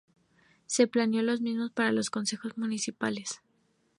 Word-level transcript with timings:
Se 0.65 0.87
planeó 0.87 1.21
lo 1.21 1.37
mismo 1.37 1.69
para 1.69 1.91
los 1.91 2.09
consejos 2.09 2.57
municipales. 2.57 3.39